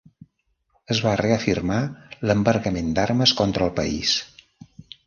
Es 0.95 1.01
va 1.07 1.13
reafirmar 1.21 1.79
l'embargament 2.31 2.91
d'armes 2.97 3.39
contra 3.43 3.71
el 3.71 3.79
país. 3.83 4.21